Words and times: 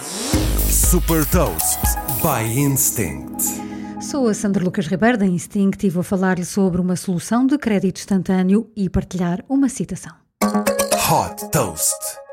Super 0.00 1.26
Toast 1.26 1.80
by 2.22 2.46
Instinct. 2.56 3.42
Sou 4.00 4.28
a 4.28 4.34
Sandra 4.34 4.62
Lucas 4.62 4.86
Ribeiro 4.86 5.18
da 5.18 5.26
Instinct 5.26 5.84
e 5.84 5.90
vou 5.90 6.04
falar-lhe 6.04 6.44
sobre 6.44 6.80
uma 6.80 6.94
solução 6.94 7.44
de 7.46 7.58
crédito 7.58 7.98
instantâneo 7.98 8.70
e 8.76 8.88
partilhar 8.88 9.44
uma 9.48 9.68
citação. 9.68 10.12
Hot 11.10 11.50
Toast. 11.50 12.27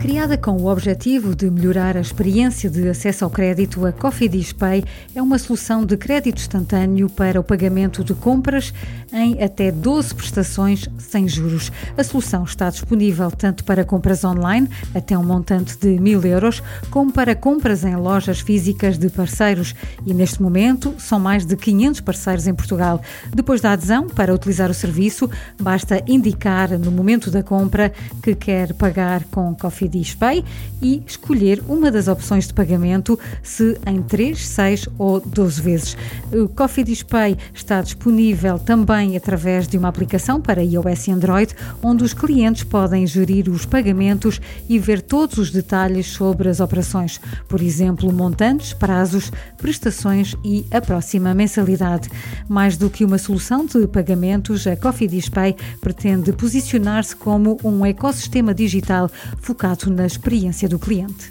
Criada 0.00 0.38
com 0.38 0.52
o 0.52 0.66
objetivo 0.70 1.34
de 1.34 1.50
melhorar 1.50 1.96
a 1.96 2.00
experiência 2.00 2.70
de 2.70 2.88
acesso 2.88 3.24
ao 3.24 3.30
crédito, 3.30 3.84
a 3.84 3.90
Cofidis 3.90 4.52
Pay 4.52 4.84
é 5.12 5.20
uma 5.20 5.38
solução 5.38 5.84
de 5.84 5.96
crédito 5.96 6.38
instantâneo 6.38 7.10
para 7.10 7.40
o 7.40 7.42
pagamento 7.42 8.04
de 8.04 8.14
compras 8.14 8.72
em 9.12 9.42
até 9.42 9.72
12 9.72 10.14
prestações 10.14 10.88
sem 10.98 11.26
juros. 11.26 11.72
A 11.96 12.04
solução 12.04 12.44
está 12.44 12.70
disponível 12.70 13.28
tanto 13.32 13.64
para 13.64 13.84
compras 13.84 14.22
online, 14.22 14.68
até 14.94 15.18
um 15.18 15.24
montante 15.24 15.76
de 15.76 15.98
1000 15.98 16.24
euros, 16.26 16.62
como 16.90 17.12
para 17.12 17.34
compras 17.34 17.84
em 17.84 17.96
lojas 17.96 18.38
físicas 18.38 18.98
de 18.98 19.10
parceiros. 19.10 19.74
E 20.06 20.14
neste 20.14 20.40
momento 20.40 20.94
são 20.98 21.18
mais 21.18 21.44
de 21.44 21.56
500 21.56 22.00
parceiros 22.02 22.46
em 22.46 22.54
Portugal. 22.54 23.02
Depois 23.34 23.60
da 23.60 23.72
adesão, 23.72 24.06
para 24.06 24.32
utilizar 24.32 24.70
o 24.70 24.74
serviço, 24.74 25.28
basta 25.60 26.00
indicar 26.06 26.78
no 26.78 26.92
momento 26.92 27.32
da 27.32 27.42
compra 27.42 27.92
que 28.22 28.36
quer 28.36 28.72
pagar 28.74 29.24
com 29.24 29.52
Cofidis 29.56 29.87
Pay 30.14 30.44
e 30.80 31.02
escolher 31.06 31.62
uma 31.68 31.90
das 31.90 32.08
opções 32.08 32.46
de 32.46 32.54
pagamento, 32.54 33.18
se 33.42 33.78
em 33.86 34.02
3, 34.02 34.46
6 34.46 34.88
ou 34.98 35.20
12 35.20 35.60
vezes. 35.60 35.96
O 36.32 36.48
Cofidis 36.48 37.02
Pay 37.02 37.36
está 37.54 37.80
disponível 37.80 38.58
também 38.58 39.16
através 39.16 39.66
de 39.66 39.78
uma 39.78 39.88
aplicação 39.88 40.40
para 40.40 40.62
iOS 40.62 41.08
e 41.08 41.10
Android, 41.12 41.54
onde 41.82 42.04
os 42.04 42.12
clientes 42.12 42.64
podem 42.64 43.06
gerir 43.06 43.48
os 43.48 43.64
pagamentos 43.64 44.40
e 44.68 44.78
ver 44.78 45.00
todos 45.02 45.38
os 45.38 45.50
detalhes 45.50 46.06
sobre 46.06 46.48
as 46.48 46.60
operações, 46.60 47.20
por 47.48 47.60
exemplo, 47.60 48.12
montantes, 48.12 48.72
prazos, 48.72 49.32
prestações 49.56 50.36
e 50.44 50.66
a 50.70 50.80
próxima 50.80 51.34
mensalidade. 51.34 52.08
Mais 52.48 52.76
do 52.76 52.90
que 52.90 53.04
uma 53.04 53.18
solução 53.18 53.64
de 53.66 53.86
pagamentos, 53.86 54.66
a 54.66 54.76
Cofidis 54.76 55.28
Pay 55.28 55.56
pretende 55.80 56.32
posicionar-se 56.32 57.14
como 57.16 57.58
um 57.64 57.84
ecossistema 57.84 58.54
digital 58.54 59.10
focado 59.40 59.77
na 59.86 60.06
experiência 60.06 60.68
do 60.68 60.78
cliente. 60.78 61.30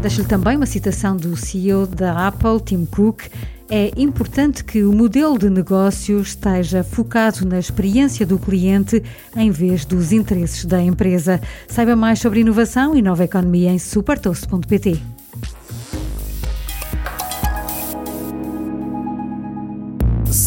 Deixo-lhe 0.00 0.26
também 0.26 0.56
uma 0.56 0.66
citação 0.66 1.14
do 1.14 1.36
CEO 1.36 1.86
da 1.86 2.28
Apple, 2.28 2.58
Tim 2.64 2.86
Cook. 2.86 3.24
É 3.68 3.92
importante 3.96 4.64
que 4.64 4.82
o 4.82 4.92
modelo 4.92 5.38
de 5.38 5.50
negócio 5.50 6.20
esteja 6.20 6.82
focado 6.82 7.44
na 7.44 7.58
experiência 7.58 8.24
do 8.24 8.38
cliente 8.38 9.02
em 9.36 9.50
vez 9.50 9.84
dos 9.84 10.10
interesses 10.10 10.64
da 10.64 10.82
empresa. 10.82 11.40
Saiba 11.68 11.94
mais 11.94 12.18
sobre 12.18 12.40
inovação 12.40 12.96
e 12.96 13.02
nova 13.02 13.24
economia 13.24 13.70
em 13.70 13.78
supertoast.pt. 13.78 15.19